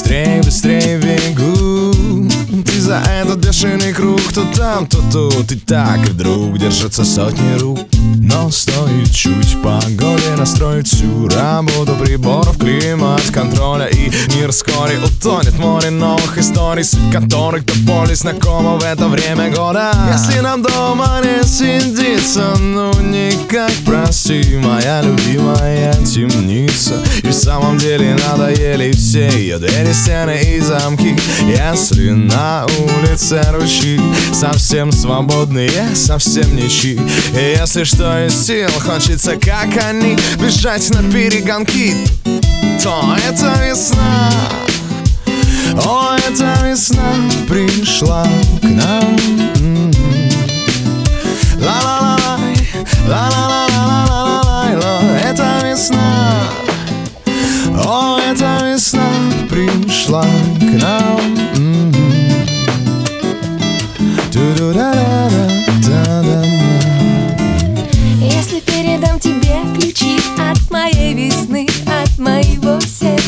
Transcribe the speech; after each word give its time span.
Быстрее, 0.00 0.40
быстрее 0.42 0.98
бегу. 0.98 1.92
Ты 2.64 2.80
за 2.80 3.02
этот 3.06 3.36
бешеный 3.44 3.92
круг 3.92 4.22
То 4.34 4.46
там, 4.56 4.86
то 4.86 4.98
тут. 5.12 5.52
И 5.52 5.56
так 5.56 5.98
вдруг 5.98 6.58
держатся 6.58 7.04
сотни 7.04 7.58
рук. 7.58 7.80
Но 8.16 8.50
стоит 8.50 9.10
чуть 9.12 9.60
погоде 9.62 10.34
Настроить 10.38 10.88
всю 10.88 11.28
работу 11.28 11.94
приборов 11.96 12.56
Климат 12.58 13.30
контроля 13.30 13.88
И 13.88 14.10
мир. 14.34 14.52
Вскоре 14.52 14.98
утонет 15.04 15.58
море 15.58 15.90
новых 15.90 16.38
историй 16.38 16.82
с 16.82 16.96
которых 17.12 17.66
до 17.66 17.74
боли 17.80 18.14
знакома 18.14 18.78
в 18.78 18.82
это 18.82 19.06
время 19.06 19.50
года. 19.50 19.92
Если 20.10 20.40
нам 20.40 20.62
дома 20.62 21.20
не 21.22 21.46
сидится, 21.46 22.54
ну 22.58 22.90
не 23.02 23.29
никак 23.50 23.72
прости 23.84 24.56
Моя 24.62 25.02
любимая 25.02 25.92
темница. 26.04 27.02
И 27.22 27.28
в 27.28 27.32
самом 27.32 27.78
деле 27.78 28.16
надоели 28.28 28.92
все 28.92 29.28
ее 29.28 29.58
двери, 29.58 29.92
стены 29.92 30.40
и 30.40 30.60
замки. 30.60 31.16
Если 31.42 32.10
на 32.10 32.66
улице 32.66 33.42
ручьи 33.52 34.00
Совсем 34.32 34.92
свободные, 34.92 35.70
совсем 35.94 36.54
ничьи. 36.54 37.00
И 37.34 37.56
если 37.58 37.84
что 37.84 38.26
из 38.26 38.34
сил 38.34 38.68
хочется, 38.78 39.36
как 39.36 39.68
они 39.84 40.16
Бежать 40.40 40.88
на 40.90 41.02
перегонки 41.10 41.94
То 42.82 43.16
это 43.28 43.54
весна 43.64 44.30
О, 45.84 46.16
эта 46.16 46.56
весна 46.64 47.14
пришла 47.48 48.26
к 48.60 48.64
нам 48.64 49.59
О, 57.82 58.18
эта 58.18 58.58
весна 58.62 59.08
пришла 59.48 60.22
к 60.22 60.80
нам 60.80 61.18
М-м. 61.56 61.94
Ту-ду-да-да-да-да-да. 64.32 66.44
Если 68.20 68.60
передам 68.60 69.18
тебе 69.18 69.56
ключи 69.74 70.20
от 70.38 70.70
моей 70.70 71.14
весны, 71.14 71.66
от 71.86 72.18
моего 72.18 72.78
сердца 72.80 73.19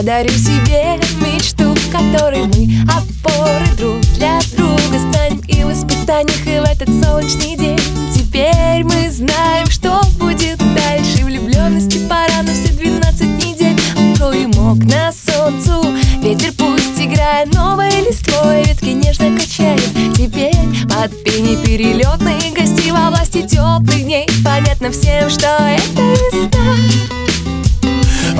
подарю 0.00 0.30
себе 0.30 0.98
мечту, 1.20 1.74
в 1.74 1.92
которой 1.92 2.46
мы 2.46 2.70
опоры 2.88 3.66
друг 3.76 4.00
для 4.16 4.40
друга 4.56 4.98
станем 5.12 5.42
и 5.46 5.62
в 5.62 5.70
испытаниях, 5.70 6.46
и 6.46 6.58
в 6.58 6.64
этот 6.64 6.88
солнечный 7.04 7.54
день. 7.54 7.78
Теперь 8.14 8.82
мы 8.82 9.10
знаем, 9.10 9.66
что 9.66 10.00
будет 10.18 10.56
дальше. 10.74 11.22
Влюбленности 11.22 11.98
пора 12.08 12.40
на 12.42 12.54
все 12.54 12.72
12 12.72 13.44
недель. 13.44 13.78
Откроем 14.14 14.52
окна 14.70 15.12
солнцу, 15.12 15.84
ветер 16.22 16.54
пусть 16.56 16.98
играет 16.98 17.52
новой 17.52 17.90
листвой, 18.00 18.64
ветки 18.64 18.94
нежно 18.94 19.36
качает. 19.36 19.82
Теперь 20.16 20.54
под 20.88 21.24
пение 21.24 21.58
перелетной 21.58 22.38
гости 22.56 22.90
во 22.90 23.10
власти 23.10 23.42
теплых 23.42 24.02
дней. 24.02 24.26
Понятно 24.42 24.90
всем, 24.92 25.28
что 25.28 25.46
это 25.58 26.00
весна. 26.00 27.19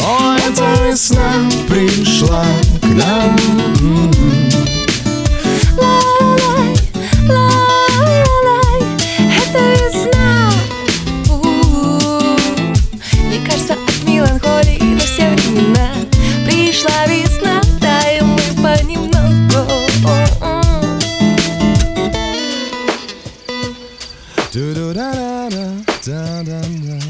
О, 0.02 0.36
эта 0.36 0.64
весна 0.84 1.48
пришла 1.68 2.44
к 2.80 2.86
нам. 2.86 3.36
Ла-лай, 5.76 6.74
ла-лай, 7.28 8.80
это 9.38 9.60
весна. 9.76 10.28
У-у-у. 11.28 12.36
Кажется, 13.46 13.74
от 13.74 13.78
меланхолии 14.08 14.94
до 14.94 15.04
все 15.04 15.26
времена 15.30 15.88
Пришла 16.44 17.06
весна, 17.06 17.60
да 17.80 17.96
и 18.12 18.20
мы 18.22 18.40
понемногу 18.62 19.60
Ту-ду-да-да-да-да-да-да. 24.52 27.09